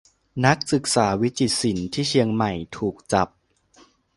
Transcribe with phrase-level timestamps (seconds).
[0.45, 3.27] นักศึกษาวิจิตรศิลป์ที่เชียงใหม่ ถูกจับ